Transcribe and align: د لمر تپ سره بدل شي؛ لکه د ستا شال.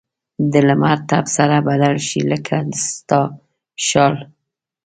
د 0.51 0.53
لمر 0.67 0.97
تپ 1.09 1.25
سره 1.37 1.55
بدل 1.69 1.95
شي؛ 2.07 2.21
لکه 2.31 2.55
د 2.69 2.73
ستا 2.85 3.21
شال. 3.87 4.15